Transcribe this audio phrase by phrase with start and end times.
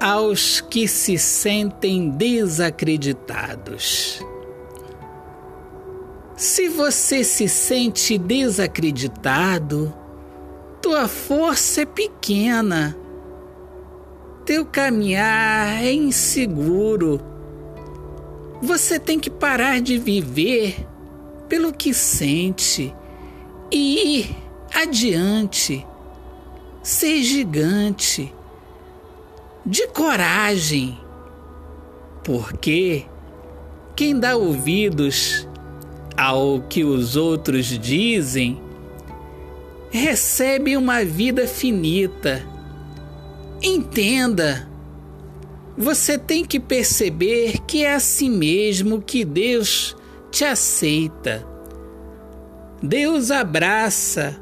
[0.00, 4.20] aos que se sentem desacreditados.
[6.36, 9.92] Se você se sente desacreditado,
[10.82, 12.94] tua força é pequena,
[14.44, 17.20] teu caminhar é inseguro.
[18.62, 20.86] Você tem que parar de viver
[21.48, 22.94] pelo que sente
[23.70, 24.36] e ir
[24.74, 25.86] adiante.
[26.82, 28.32] Ser gigante,
[29.66, 30.96] de coragem,
[32.22, 33.04] porque
[33.96, 35.48] quem dá ouvidos
[36.16, 38.62] ao que os outros dizem,
[39.90, 42.46] recebe uma vida finita.
[43.60, 44.68] Entenda,
[45.76, 49.96] você tem que perceber que é assim mesmo que Deus
[50.30, 51.44] te aceita.
[52.80, 54.36] Deus abraça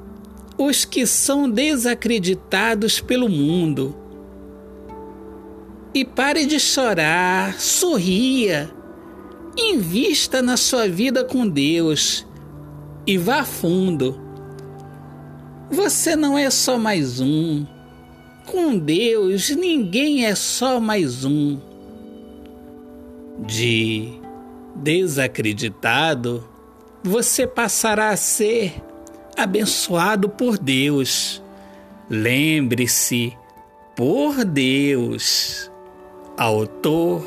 [0.59, 4.04] os que são desacreditados pelo mundo.
[5.95, 8.71] E pare de chorar, sorria
[9.57, 12.27] Invista na sua vida com Deus
[13.07, 14.21] e vá fundo.
[15.71, 17.65] Você não é só mais um.
[18.47, 21.61] Com Deus, ninguém é só mais um.
[23.47, 24.19] De
[24.75, 26.47] desacreditado,
[27.03, 28.75] você passará a ser
[29.37, 31.41] abençoado por Deus.
[32.11, 33.33] Lembre-se,
[33.95, 35.71] por Deus.
[36.37, 37.23] Autor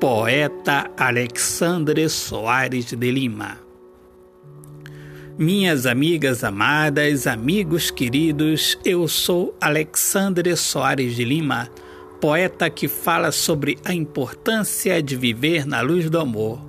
[0.00, 3.58] poeta Alexandre Soares de Lima.
[5.36, 11.68] Minhas amigas amadas, amigos queridos, eu sou Alexandre Soares de Lima,
[12.18, 16.64] poeta que fala sobre a importância de viver na luz do amor.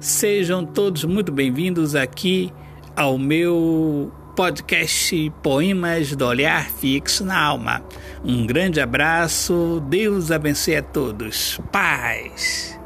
[0.00, 2.50] Sejam todos muito bem-vindos aqui
[2.96, 7.82] ao meu podcast Poemas do Olhar Fixo na Alma.
[8.24, 11.60] Um grande abraço, Deus abençoe a todos.
[11.70, 12.81] Paz.